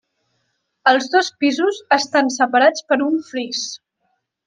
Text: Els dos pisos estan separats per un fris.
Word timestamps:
Els 0.91 1.09
dos 1.17 1.29
pisos 1.45 1.79
estan 1.99 2.35
separats 2.39 2.89
per 2.91 3.01
un 3.13 3.25
fris. 3.33 3.65